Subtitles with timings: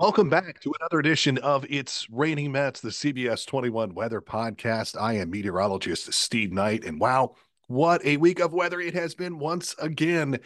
[0.00, 5.00] Welcome back to another edition of It's Raining Mets, the CBS 21 Weather Podcast.
[5.00, 7.36] I am meteorologist Steve Knight, and wow,
[7.68, 10.40] what a week of weather it has been once again.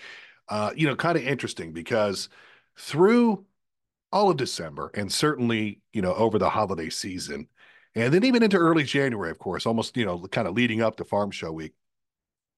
[0.50, 2.28] Uh, you know, kind of interesting because
[2.76, 3.46] through
[4.12, 7.48] all of December and certainly, you know, over the holiday season,
[7.94, 10.96] and then even into early January, of course, almost, you know, kind of leading up
[10.96, 11.72] to Farm Show Week,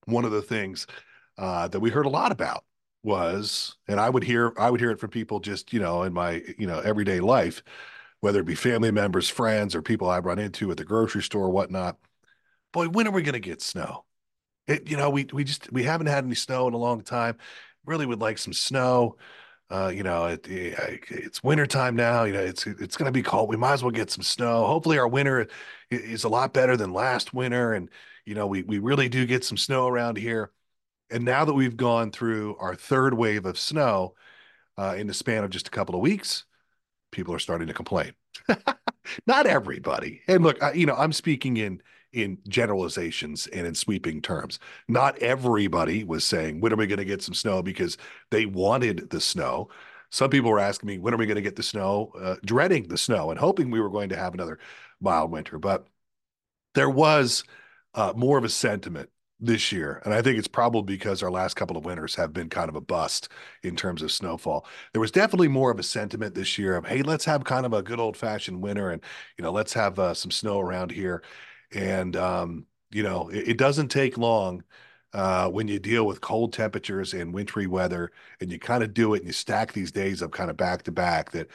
[0.07, 0.89] one of the things
[1.39, 2.65] uh, that we heard a lot about
[3.03, 6.13] was, and I would hear I would hear it from people just you know in
[6.13, 7.63] my you know everyday life,
[8.21, 11.47] whether it be family members, friends, or people I run into at the grocery store,
[11.47, 11.99] or whatnot.
[12.73, 14.05] Boy, when are we going to get snow?
[14.67, 17.37] It, you know, we we just we haven't had any snow in a long time.
[17.87, 19.17] Really would like some snow.
[19.71, 22.25] Uh, you know, it, it, it's winter time now.
[22.25, 23.49] You know, it's it's going to be cold.
[23.49, 24.67] We might as well get some snow.
[24.67, 25.49] Hopefully, our winter
[25.91, 27.89] is a lot better than last winter, and
[28.27, 30.53] you know, we we really do get some snow around here.
[31.11, 34.15] And now that we've gone through our third wave of snow
[34.79, 36.45] uh, in the span of just a couple of weeks,
[37.11, 38.13] people are starting to complain.
[39.27, 40.23] Not everybody.
[40.29, 44.59] And look, I, you know, I'm speaking in in generalizations and in sweeping terms.
[44.89, 47.97] Not everybody was saying, when are we going to get some snow because
[48.31, 49.69] they wanted the snow.
[50.11, 52.89] Some people were asking me, when are we going to get the snow, uh, dreading
[52.89, 54.59] the snow and hoping we were going to have another
[55.01, 55.59] mild winter.
[55.59, 55.87] But
[56.75, 57.45] there was
[57.95, 60.03] uh, more of a sentiment this year.
[60.05, 62.77] And I think it's probably because our last couple of winters have been kind of
[62.77, 63.29] a bust
[63.63, 64.67] in terms of snowfall.
[64.93, 67.73] There was definitely more of a sentiment this year of, hey, let's have kind of
[67.73, 69.03] a good old fashioned winter and,
[69.39, 71.23] you know, let's have uh, some snow around here.
[71.73, 74.63] And, um, you know, it, it doesn't take long
[75.13, 79.15] uh, when you deal with cold temperatures and wintry weather and you kind of do
[79.15, 81.49] it and you stack these days up kind of back to back that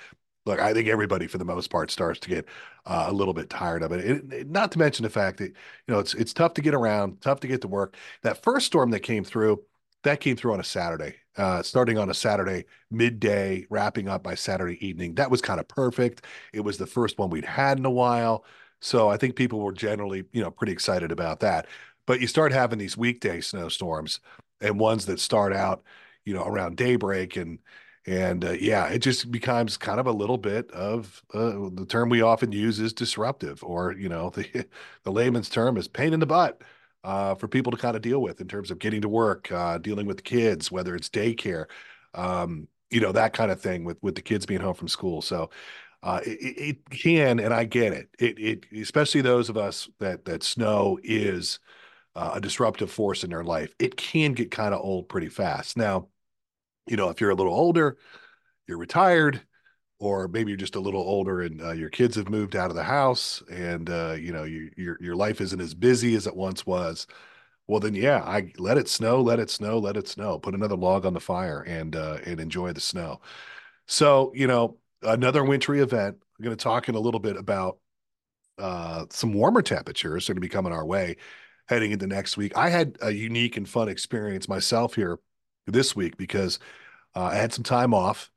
[0.46, 2.46] look, I think everybody for the most part starts to get
[2.86, 4.06] uh, a little bit tired of it.
[4.06, 4.50] It, it.
[4.50, 5.54] Not to mention the fact that you
[5.94, 7.96] know it's it's tough to get around, tough to get to work.
[8.24, 9.64] That first storm that came through,
[10.04, 14.36] that came through on a Saturday, uh, starting on a Saturday midday, wrapping up by
[14.36, 15.16] Saturday evening.
[15.16, 16.26] That was kind of perfect.
[16.54, 18.46] It was the first one we'd had in a while,
[18.82, 21.68] so I think people were generally you know pretty excited about that.
[22.08, 24.20] But you start having these weekday snowstorms
[24.62, 25.84] and ones that start out
[26.24, 27.60] you know around daybreak and
[28.08, 32.10] and uh, yeah, it just becomes kind of a little bit of uh, the term
[32.10, 34.66] we often use is disruptive, or you know, the
[35.04, 36.62] the layman's term is pain in the butt
[37.04, 39.78] uh, for people to kind of deal with in terms of getting to work, uh,
[39.80, 41.66] dealing with kids, whether it's daycare,
[42.14, 45.22] um, you know, that kind of thing with with the kids being home from school.
[45.22, 45.50] So
[46.04, 48.10] uh, it, it, can, and I get it.
[48.20, 51.60] It it especially those of us that that snow is
[52.16, 53.74] uh, a disruptive force in their life.
[53.80, 55.78] It can get kind of old pretty fast.
[55.78, 56.10] Now
[56.88, 57.98] you know, if you're a little older,
[58.68, 59.42] you're retired,
[60.00, 62.76] or maybe you're just a little older and uh, your kids have moved out of
[62.76, 66.36] the house and uh, you know you, your your life isn't as busy as it
[66.36, 67.08] once was.
[67.68, 70.38] Well, then yeah, I let it snow, let it snow, let it snow.
[70.38, 73.22] Put another log on the fire and uh, and enjoy the snow.
[73.88, 76.18] So you know, another wintry event.
[76.38, 77.78] I'm going to talk in a little bit about
[78.58, 81.18] uh, some warmer temperatures are going to be coming our way
[81.68, 82.56] heading into next week.
[82.58, 85.20] I had a unique and fun experience myself here
[85.68, 86.60] this week because
[87.16, 88.32] uh, I had some time off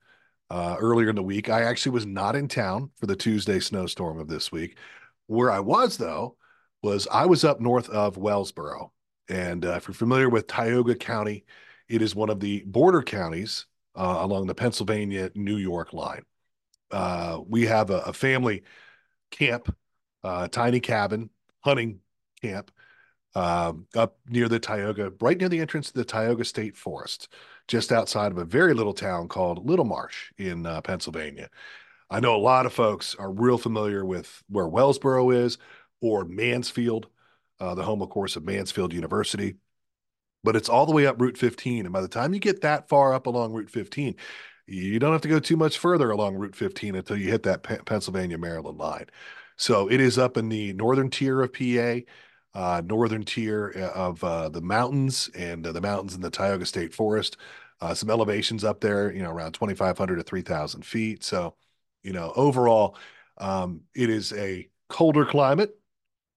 [0.51, 1.49] uh, earlier in the week.
[1.49, 4.79] I actually was not in town for the Tuesday snowstorm of this week.
[5.27, 6.37] Where I was, though,
[6.83, 8.91] was I was up north of Wellsboro.
[9.29, 11.45] And uh, if you're familiar with Tioga County,
[11.89, 16.23] it is one of the border counties uh, along the Pennsylvania New York line.
[16.91, 18.63] Uh, we have a, a family
[19.31, 19.75] camp,
[20.25, 21.29] uh, tiny cabin,
[21.61, 22.01] hunting
[22.41, 22.71] camp
[23.35, 27.29] um, up near the Tioga, right near the entrance to the Tioga State Forest,
[27.67, 31.49] just outside of a very little town called Little Marsh in uh, Pennsylvania.
[32.11, 35.59] I know a lot of folks are real familiar with where Wellsboro is
[36.01, 37.09] or Mansfield,
[37.61, 39.57] uh, the home, of course, of Mansfield University.
[40.43, 41.85] But it's all the way up Route 15.
[41.85, 44.15] And by the time you get that far up along Route 15,
[44.67, 47.63] you don't have to go too much further along Route 15 until you hit that
[47.87, 49.07] Pennsylvania Maryland line.
[49.57, 52.01] So it is up in the northern tier of PA
[52.59, 56.67] uh, northern tier uh, of uh, the mountains and uh, the mountains in the Tioga
[56.67, 57.37] State Forest.
[57.81, 61.23] Uh, some elevations up there, you know, around 2,500 to 3,000 feet.
[61.23, 61.55] So,
[62.03, 62.97] you know, overall,
[63.37, 65.79] um, it is a colder climate,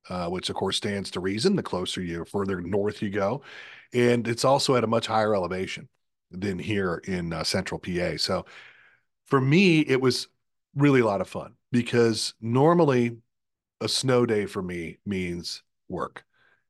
[0.10, 1.56] uh, which of course stands to reason.
[1.56, 3.42] The closer you, further north you go,
[3.92, 5.90] and it's also at a much higher elevation
[6.30, 8.18] than here in central PA.
[8.18, 8.46] So,
[9.26, 10.28] for me, it was
[10.76, 13.18] really a lot of fun because normally
[13.80, 16.24] a snow day for me means work.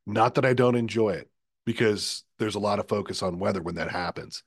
[0.06, 1.30] Not that I don't enjoy it,
[1.64, 4.42] because there's a lot of focus on weather when that happens.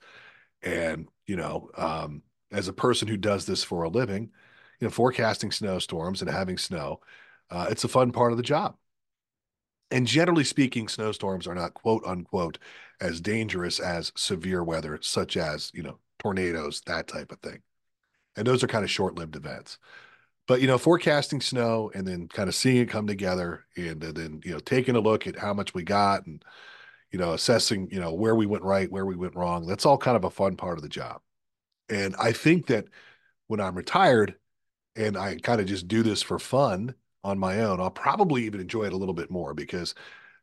[0.62, 4.32] And, you know, um, as a person who does this for a living,
[4.80, 7.00] you know, forecasting snowstorms and having snow,
[7.50, 8.76] uh, it's a fun part of the job.
[9.92, 12.58] And generally speaking, snowstorms are not quote unquote
[13.00, 17.62] as dangerous as severe weather, such as, you know, tornadoes, that type of thing.
[18.36, 19.78] And those are kind of short lived events.
[20.48, 24.16] But, you know, forecasting snow and then kind of seeing it come together and, and
[24.16, 26.44] then, you know, taking a look at how much we got and,
[27.12, 29.66] you know, assessing, you know, where we went right, where we went wrong.
[29.66, 31.22] That's all kind of a fun part of the job.
[31.90, 32.86] And I think that
[33.48, 34.36] when I'm retired
[34.96, 36.94] and I kind of just do this for fun
[37.24, 39.96] on my own, I'll probably even enjoy it a little bit more because,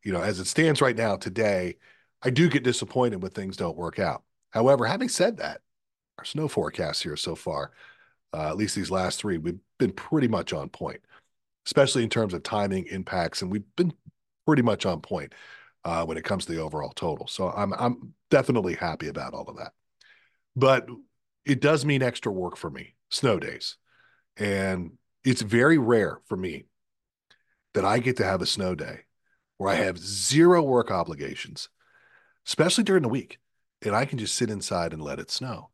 [0.03, 1.77] you know, as it stands right now today,
[2.23, 4.23] I do get disappointed when things don't work out.
[4.51, 5.61] However, having said that,
[6.19, 7.73] our snow forecast here so far,
[8.33, 11.01] uh, at least these last three, we've been pretty much on point,
[11.67, 13.93] especially in terms of timing impacts, and we've been
[14.47, 15.35] pretty much on point
[15.85, 17.27] uh, when it comes to the overall total.
[17.27, 19.73] So I'm I'm definitely happy about all of that.
[20.57, 20.89] But
[21.45, 23.77] it does mean extra work for me, snow days,
[24.37, 24.93] and
[25.25, 26.65] it's very rare for me
[27.75, 29.01] that I get to have a snow day
[29.59, 31.69] where I have zero work obligations,
[32.47, 33.39] especially during the week,
[33.83, 35.71] and I can just sit inside and let it snow.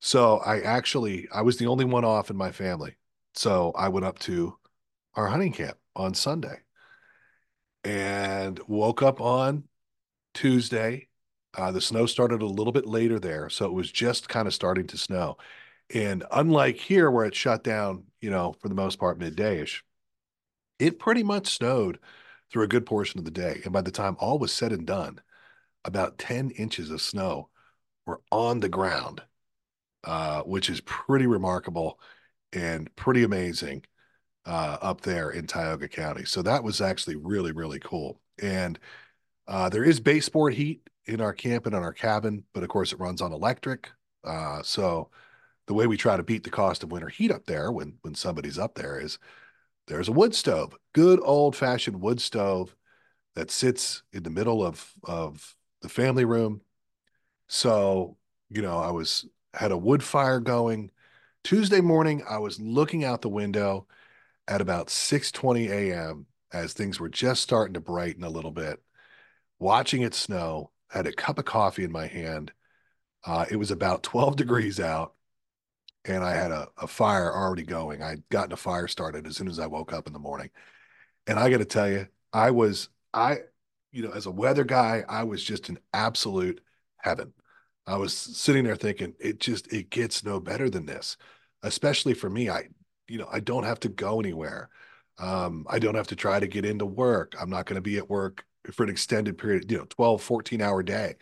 [0.00, 2.96] So I actually I was the only one off in my family.
[3.34, 4.56] So I went up to
[5.14, 6.60] our hunting camp on Sunday
[7.84, 9.64] and woke up on
[10.34, 11.08] Tuesday.
[11.56, 14.54] Uh, the snow started a little bit later there, so it was just kind of
[14.54, 15.36] starting to snow.
[15.92, 19.82] And unlike here, where it shut down, you know, for the most part middayish,
[20.78, 21.98] it pretty much snowed
[22.50, 23.60] through a good portion of the day.
[23.64, 25.20] And by the time all was said and done,
[25.84, 27.48] about 10 inches of snow
[28.06, 29.22] were on the ground,
[30.04, 32.00] uh, which is pretty remarkable
[32.52, 33.84] and pretty amazing
[34.46, 36.24] uh, up there in Tioga County.
[36.24, 38.20] So that was actually really, really cool.
[38.42, 38.78] And
[39.46, 42.92] uh, there is baseboard heat in our camp and in our cabin, but of course
[42.92, 43.90] it runs on electric.
[44.24, 45.10] Uh, so
[45.66, 48.14] the way we try to beat the cost of winter heat up there when when
[48.14, 49.18] somebody's up there is
[49.86, 52.74] there's a wood stove, good old fashioned wood stove
[53.34, 56.60] that sits in the middle of of the family room.
[57.48, 58.16] So,
[58.48, 60.90] you know, I was had a wood fire going.
[61.44, 63.86] Tuesday morning, I was looking out the window
[64.48, 66.26] at about 6:20 a.m.
[66.52, 68.82] as things were just starting to brighten a little bit,
[69.58, 70.72] watching it snow.
[70.90, 72.52] Had a cup of coffee in my hand.
[73.26, 75.14] Uh, it was about 12 degrees out,
[76.04, 78.02] and I had a, a fire already going.
[78.02, 80.50] I'd gotten a fire started as soon as I woke up in the morning.
[81.26, 83.40] And I got to tell you, I was I
[83.92, 86.62] you know, as a weather guy, I was just in absolute
[86.98, 87.32] heaven.
[87.86, 91.16] I was sitting there thinking, it just it gets no better than this.
[91.62, 92.68] Especially for me, I,
[93.08, 94.70] you know, I don't have to go anywhere.
[95.18, 97.34] Um, I don't have to try to get into work.
[97.38, 100.62] I'm not going to be at work for an extended period, you know, 12, 14
[100.62, 101.16] hour day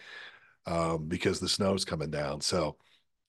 [0.67, 2.41] um, because the snow's coming down.
[2.41, 2.77] So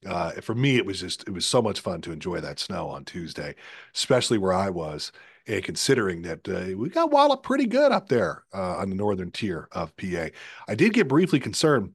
[0.05, 2.87] uh, for me, it was just, it was so much fun to enjoy that snow
[2.87, 3.55] on Tuesday,
[3.95, 5.11] especially where I was
[5.47, 9.31] and considering that uh, we got walloped pretty good up there uh, on the northern
[9.31, 10.27] tier of PA.
[10.67, 11.93] I did get briefly concerned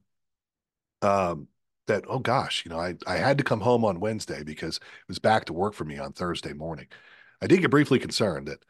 [1.01, 1.47] um,
[1.87, 4.83] that oh gosh, you know, I I had to come home on Wednesday because it
[5.07, 6.87] was back to work for me on Thursday morning.
[7.41, 8.63] I did get briefly concerned that,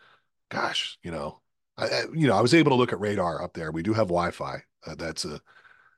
[0.49, 1.41] gosh, you know,
[1.77, 3.71] I, you know I was able to look at radar up there.
[3.71, 4.63] We do have Wi-Fi.
[4.85, 5.41] Uh, that's a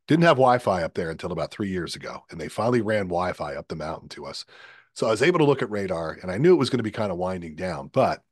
[0.08, 3.56] didn't have Wi-Fi up there until about three years ago, and they finally ran Wi-Fi
[3.56, 4.46] up the mountain to us.
[4.94, 6.84] So I was able to look at radar, and I knew it was going to
[6.84, 8.24] be kind of winding down, but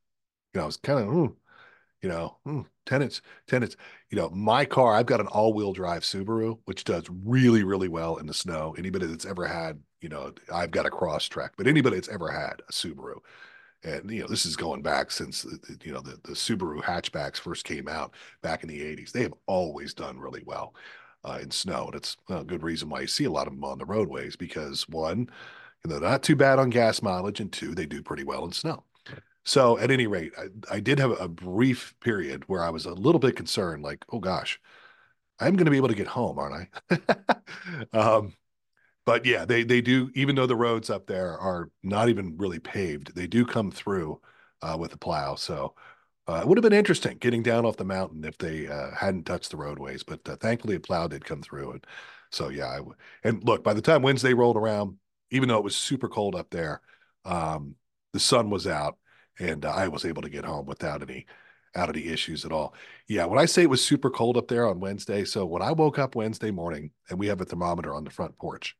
[0.54, 1.36] you know, I was kind of, mm,
[2.02, 3.76] you know, mm, tenants, tenants.
[4.10, 8.16] You know, my car, I've got an all-wheel drive Subaru, which does really, really well
[8.16, 8.74] in the snow.
[8.78, 12.62] Anybody that's ever had, you know, I've got a Crosstrek, but anybody that's ever had
[12.68, 13.18] a Subaru,
[13.84, 15.46] and you know, this is going back since
[15.82, 19.12] you know the the Subaru hatchbacks first came out back in the '80s.
[19.12, 20.74] They have always done really well
[21.24, 23.64] uh, in snow, and it's a good reason why you see a lot of them
[23.64, 25.28] on the roadways because one,
[25.84, 28.52] you know, not too bad on gas mileage, and two, they do pretty well in
[28.52, 28.84] snow.
[29.46, 32.94] So at any rate, I, I did have a brief period where I was a
[32.94, 34.60] little bit concerned, like, oh gosh,
[35.40, 37.38] I'm going to be able to get home, aren't I?
[37.98, 38.34] um,
[39.06, 40.10] but yeah, they they do.
[40.14, 44.20] Even though the roads up there are not even really paved, they do come through
[44.62, 45.36] uh, with a plow.
[45.36, 45.74] So
[46.28, 49.24] uh, it would have been interesting getting down off the mountain if they uh, hadn't
[49.24, 50.02] touched the roadways.
[50.02, 51.86] But uh, thankfully, a plow did come through, and
[52.32, 52.68] so yeah.
[52.70, 54.96] I w- and look, by the time Wednesday rolled around,
[55.30, 56.80] even though it was super cold up there,
[57.24, 57.76] um,
[58.12, 58.98] the sun was out
[59.38, 61.26] and uh, I was able to get home without any
[61.74, 62.74] out any issues at all.
[63.06, 65.72] Yeah, when I say it was super cold up there on Wednesday, so when I
[65.72, 68.76] woke up Wednesday morning and we have a thermometer on the front porch,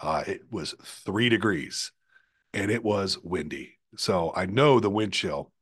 [0.00, 1.92] uh, it was three degrees
[2.52, 3.78] and it was windy.
[3.96, 5.52] So I know the wind chill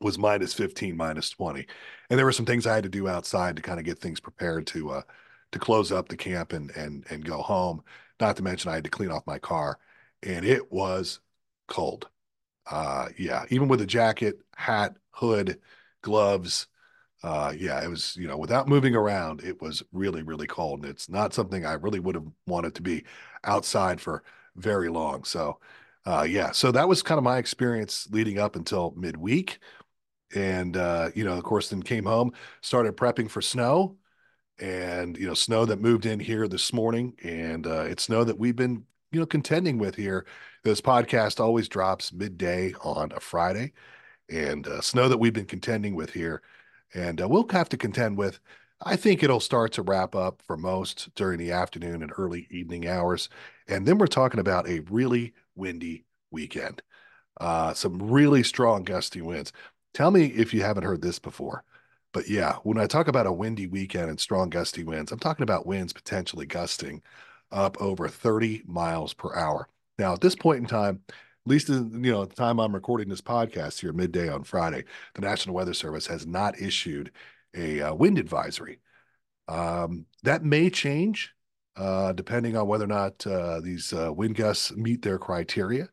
[0.00, 1.66] was minus 15, minus 20.
[2.10, 4.20] And there were some things I had to do outside to kind of get things
[4.20, 5.02] prepared to uh
[5.52, 7.82] to close up the camp and and and go home.
[8.20, 9.78] Not to mention I had to clean off my car
[10.22, 11.20] and it was
[11.68, 12.08] cold
[12.70, 15.60] uh, yeah, even with a jacket, hat, hood,
[16.02, 16.66] gloves,
[17.22, 20.82] uh, yeah, it was, you know, without moving around, it was really, really cold.
[20.82, 23.04] And it's not something I really would have wanted to be
[23.44, 24.22] outside for
[24.56, 25.24] very long.
[25.24, 25.58] So,
[26.06, 29.58] Uh, yeah, so that was kind of my experience leading up until midweek.
[30.34, 33.96] And, uh, you know, of course, then came home, started prepping for snow
[34.58, 37.14] and, you know, snow that moved in here this morning.
[37.24, 40.26] And uh, it's snow that we've been, you know, contending with here.
[40.64, 43.72] This podcast always drops midday on a Friday
[44.28, 46.42] and uh, snow that we've been contending with here.
[46.94, 48.40] And uh, we'll have to contend with.
[48.84, 52.86] I think it'll start to wrap up for most during the afternoon and early evening
[52.86, 53.28] hours.
[53.66, 56.82] And then we're talking about a really windy weekend.
[57.40, 59.52] Uh, some really strong gusty winds.
[59.94, 61.64] Tell me if you haven't heard this before.
[62.12, 65.42] But yeah, when I talk about a windy weekend and strong gusty winds, I'm talking
[65.42, 67.02] about winds potentially gusting
[67.50, 69.68] up over 30 miles per hour.
[69.98, 72.74] Now, at this point in time, at least in, you know, at the time I'm
[72.74, 77.10] recording this podcast here midday on Friday, the National Weather Service has not issued
[77.54, 78.80] a uh, wind advisory.
[79.48, 81.34] Um, that may change
[81.78, 85.88] uh, depending on whether or not uh, these uh, wind gusts meet their criteria.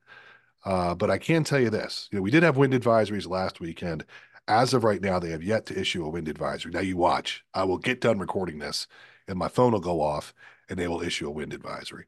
[0.65, 3.59] Uh, but I can tell you this: you know, we did have wind advisories last
[3.59, 4.03] weekend.
[4.47, 6.71] As of right now, they have yet to issue a wind advisory.
[6.71, 7.43] Now you watch.
[7.53, 8.87] I will get done recording this,
[9.27, 10.33] and my phone will go off,
[10.69, 12.05] and they will issue a wind advisory.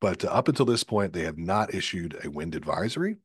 [0.00, 3.16] But uh, up until this point, they have not issued a wind advisory,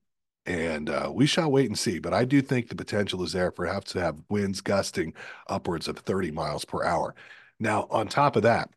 [0.45, 1.99] and uh, we shall wait and see.
[1.99, 5.13] But I do think the potential is there perhaps to have winds gusting
[5.47, 7.15] upwards of 30 miles per hour.
[7.59, 8.69] Now, on top of that,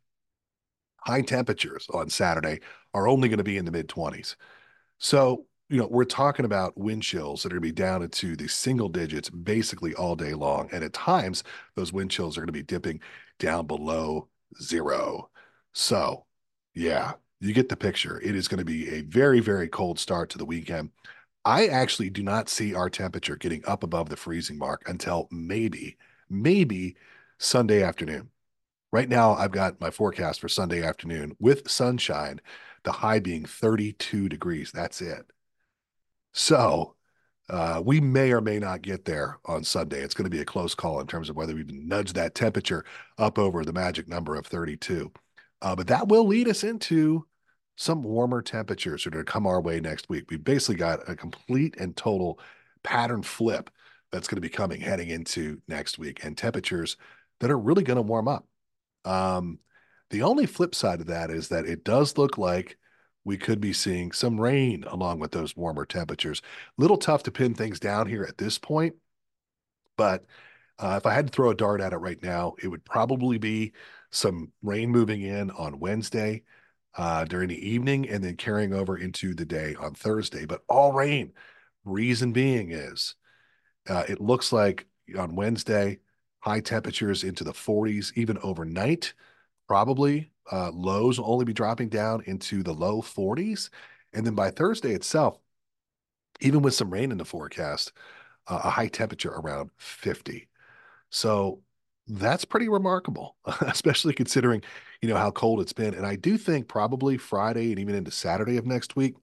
[0.98, 2.60] high temperatures on Saturday
[2.94, 4.36] are only going to be in the mid 20s.
[4.98, 8.36] So, you know, we're talking about wind chills that are going to be down into
[8.36, 10.68] the single digits basically all day long.
[10.72, 11.44] And at times,
[11.76, 13.00] those wind chills are going to be dipping
[13.38, 14.28] down below
[14.60, 15.30] zero.
[15.72, 16.26] So,
[16.74, 18.20] yeah, you get the picture.
[18.20, 20.90] It is going to be a very, very cold start to the weekend.
[21.44, 25.96] I actually do not see our temperature getting up above the freezing mark until maybe,
[26.30, 26.96] maybe
[27.38, 28.30] Sunday afternoon.
[28.92, 32.40] Right now, I've got my forecast for Sunday afternoon with sunshine,
[32.84, 34.70] the high being 32 degrees.
[34.70, 35.24] That's it.
[36.32, 36.94] So
[37.48, 40.00] uh, we may or may not get there on Sunday.
[40.00, 42.84] It's going to be a close call in terms of whether we nudge that temperature
[43.18, 45.10] up over the magic number of 32.
[45.62, 47.24] Uh, but that will lead us into
[47.76, 50.24] some warmer temperatures that are to come our way next week.
[50.28, 52.38] We've basically got a complete and total
[52.82, 53.70] pattern flip
[54.10, 56.96] that's going to be coming heading into next week and temperatures
[57.40, 58.46] that are really going to warm up.
[59.04, 59.58] Um,
[60.10, 62.76] the only flip side of that is that it does look like
[63.24, 66.42] we could be seeing some rain along with those warmer temperatures.
[66.76, 68.96] Little tough to pin things down here at this point,
[69.96, 70.24] but
[70.78, 73.38] uh, if I had to throw a dart at it right now, it would probably
[73.38, 73.72] be
[74.12, 76.42] some rain moving in on Wednesday
[76.96, 80.92] uh, during the evening and then carrying over into the day on Thursday, but all
[80.92, 81.32] rain.
[81.84, 83.16] Reason being is
[83.88, 84.86] uh, it looks like
[85.18, 85.98] on Wednesday,
[86.40, 89.14] high temperatures into the 40s, even overnight.
[89.66, 93.70] Probably uh, lows will only be dropping down into the low 40s.
[94.12, 95.38] And then by Thursday itself,
[96.40, 97.92] even with some rain in the forecast,
[98.46, 100.48] uh, a high temperature around 50.
[101.10, 101.62] So
[102.06, 104.62] that's pretty remarkable, especially considering,
[105.00, 105.94] you know, how cold it's been.
[105.94, 109.14] And I do think probably Friday and even into Saturday of next week,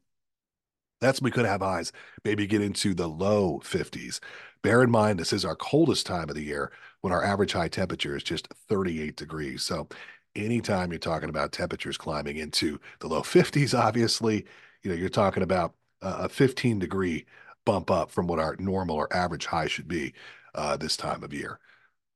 [1.01, 1.91] that's when we could have highs,
[2.25, 4.19] maybe get into the low 50s.
[4.62, 6.71] Bear in mind, this is our coldest time of the year
[7.01, 9.63] when our average high temperature is just 38 degrees.
[9.63, 9.88] So,
[10.36, 14.45] anytime you're talking about temperatures climbing into the low 50s, obviously,
[14.83, 17.25] you know, you're talking about a 15 degree
[17.65, 20.13] bump up from what our normal or average high should be
[20.55, 21.59] uh, this time of year.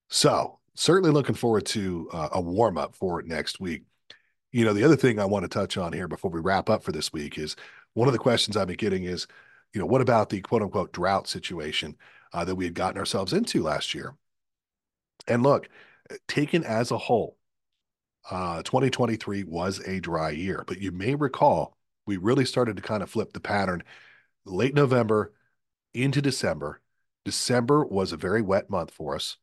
[0.10, 3.84] So, certainly looking forward to uh, a warm up for next week.
[4.52, 6.84] You know, the other thing I want to touch on here before we wrap up
[6.84, 7.56] for this week is
[7.94, 9.28] one of the questions I've been getting is,
[9.74, 11.98] you know, what about the quote unquote drought situation
[12.34, 14.16] uh, that we had gotten ourselves into last year?
[15.28, 15.70] And look,
[16.28, 17.38] taken as a whole,
[18.30, 23.02] uh, 2023 was a dry year, but you may recall we really started to kind
[23.02, 23.84] of flip the pattern
[24.46, 25.34] late November
[25.94, 26.82] into December.
[27.26, 29.38] December was a very wet month for us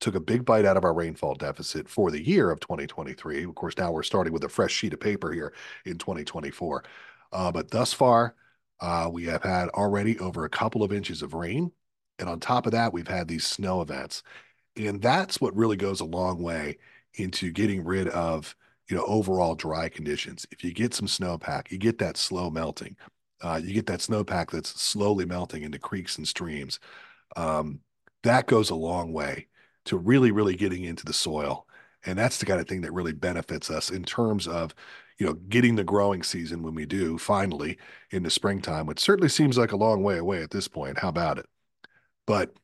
[0.00, 3.44] took a big bite out of our rainfall deficit for the year of 2023.
[3.44, 5.52] Of course, now we're starting with a fresh sheet of paper here
[5.84, 6.84] in 2024.
[7.32, 8.34] Uh, but thus far,
[8.80, 11.72] uh, we have had already over a couple of inches of rain.
[12.18, 14.22] And on top of that, we've had these snow events.
[14.76, 16.78] And that's what really goes a long way
[17.14, 18.54] into getting rid of,
[18.88, 20.46] you know, overall dry conditions.
[20.52, 22.96] If you get some snowpack, you get that slow melting.
[23.40, 26.78] Uh, you get that snowpack that's slowly melting into creeks and streams.
[27.36, 27.80] Um,
[28.22, 29.46] that goes a long way
[29.88, 31.66] to really, really getting into the soil.
[32.06, 34.74] And that's the kind of thing that really benefits us in terms of,
[35.18, 37.78] you know, getting the growing season when we do finally
[38.10, 40.98] in the springtime, which certainly seems like a long way away at this point.
[40.98, 41.46] How about it?
[42.26, 42.54] But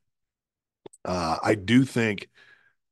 [1.03, 2.29] uh, I do think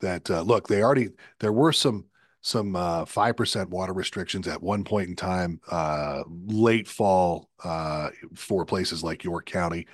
[0.02, 1.10] that uh, look, they already
[1.40, 2.06] there were some
[2.42, 8.66] some uh, 5% water restrictions at one point in time, uh, late fall uh, for
[8.66, 9.88] places like York County.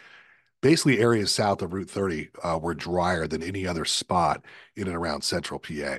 [0.61, 4.43] Basically, areas south of Route 30 uh, were drier than any other spot
[4.75, 5.97] in and around central PA.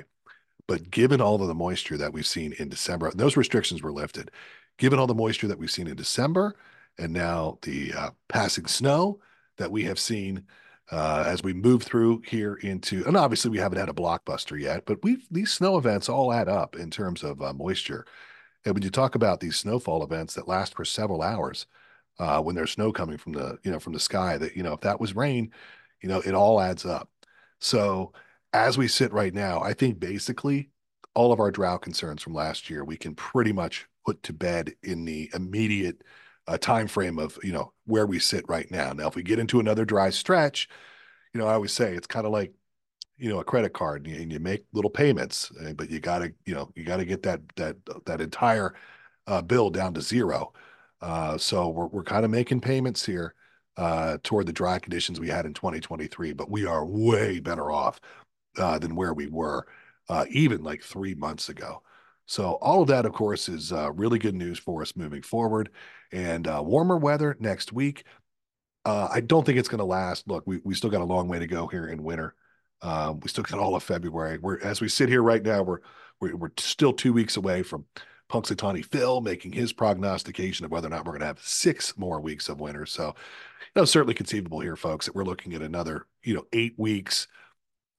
[0.66, 4.30] But given all of the moisture that we've seen in December, those restrictions were lifted.
[4.78, 6.54] Given all the moisture that we've seen in December
[6.98, 9.20] and now the uh, passing snow
[9.56, 10.44] that we have seen
[10.92, 14.84] uh, as we move through here into, and obviously we haven't had a blockbuster yet,
[14.86, 18.04] but we've these snow events all add up in terms of uh, moisture.
[18.64, 21.66] And when you talk about these snowfall events that last for several hours,
[22.18, 24.72] uh, when there's snow coming from the you know from the sky, that you know
[24.72, 25.52] if that was rain,
[26.02, 27.10] you know it all adds up.
[27.60, 28.12] So
[28.52, 30.70] as we sit right now, I think basically
[31.14, 34.74] all of our drought concerns from last year we can pretty much put to bed
[34.82, 36.02] in the immediate
[36.46, 38.92] uh, time frame of you know where we sit right now.
[38.92, 40.68] Now, if we get into another dry stretch,
[41.34, 42.52] you know, I always say it's kind of like
[43.18, 46.00] you know a credit card, and you, and you make little payments, eh, but you
[46.00, 47.76] got to you know you got to get that that
[48.06, 48.74] that entire
[49.26, 50.52] uh, bill down to zero.
[51.00, 53.34] Uh, so we're we're kind of making payments here
[53.76, 58.00] uh, toward the dry conditions we had in 2023, but we are way better off
[58.58, 59.66] uh, than where we were
[60.08, 61.82] uh, even like three months ago.
[62.26, 65.70] So all of that, of course, is uh, really good news for us moving forward.
[66.12, 68.04] And uh, warmer weather next week.
[68.84, 70.26] I don't think it's going to last.
[70.26, 72.34] Look, we we still got a long way to go here in winter.
[72.82, 74.38] Um, we still got all of February.
[74.38, 75.78] We're as we sit here right now, we're
[76.20, 77.84] we're, we're still two weeks away from
[78.30, 82.20] Punxsutawney Phil making his prognostication of whether or not we're going to have six more
[82.20, 82.86] weeks of winter.
[82.86, 86.74] So, you know, certainly conceivable here, folks, that we're looking at another you know eight
[86.78, 87.26] weeks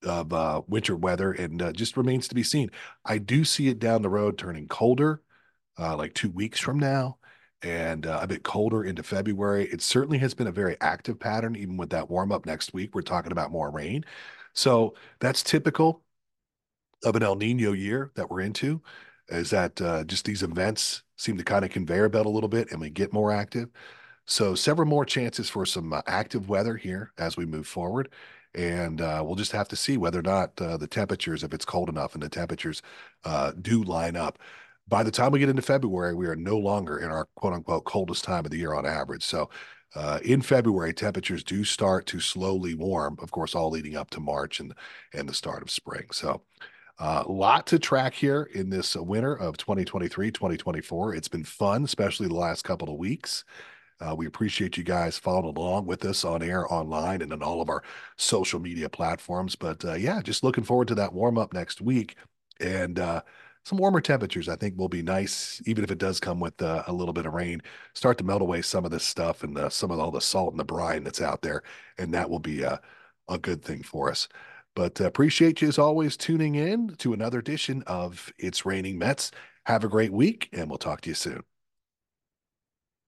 [0.04, 2.72] of uh, winter weather, and uh, just remains to be seen.
[3.06, 5.22] I do see it down the road turning colder,
[5.78, 7.18] uh, like two weeks from now,
[7.62, 9.66] and uh, a bit colder into February.
[9.66, 12.96] It certainly has been a very active pattern, even with that warm up next week.
[12.96, 14.06] We're talking about more rain,
[14.54, 16.02] so that's typical
[17.04, 18.82] of an El Nino year that we're into.
[19.32, 22.72] Is that uh, just these events seem to kind of conveyor belt a little bit,
[22.72, 23.70] and we get more active.
[24.26, 28.10] So several more chances for some uh, active weather here as we move forward
[28.54, 31.66] and uh, we'll just have to see whether or not uh, the temperatures, if it's
[31.66, 32.82] cold enough, and the temperatures
[33.24, 34.40] uh, do line up.
[34.88, 37.86] By the time we get into February, we are no longer in our quote unquote
[37.86, 39.24] coldest time of the year on average.
[39.24, 39.50] So,
[39.96, 43.18] uh, in February, temperatures do start to slowly warm.
[43.22, 44.74] Of course, all leading up to March and
[45.14, 46.08] and the start of spring.
[46.12, 46.42] So,
[47.00, 51.16] a uh, lot to track here in this winter of 2023 2024.
[51.16, 53.44] It's been fun, especially the last couple of weeks.
[54.02, 57.62] Uh, we appreciate you guys following along with us on air, online, and on all
[57.62, 57.84] of our
[58.18, 59.56] social media platforms.
[59.56, 62.16] But uh, yeah, just looking forward to that warm up next week
[62.60, 63.22] and uh,
[63.64, 64.50] some warmer temperatures.
[64.50, 67.28] I think will be nice, even if it does come with uh, a little bit
[67.28, 67.62] of rain.
[67.94, 70.54] Start to melt away some of this stuff and uh, some of all the salt
[70.54, 71.62] and the brine that's out there,
[71.98, 72.82] and that will be a,
[73.30, 74.28] a good thing for us.
[74.76, 79.32] But uh, appreciate you as always tuning in to another edition of It's Raining Mets.
[79.66, 81.44] Have a great week, and we'll talk to you soon.